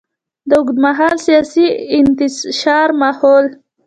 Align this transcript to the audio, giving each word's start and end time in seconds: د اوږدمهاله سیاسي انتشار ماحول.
د 0.49 0.51
اوږدمهاله 0.59 1.17
سیاسي 1.25 1.65
انتشار 1.99 2.87
ماحول. 3.01 3.45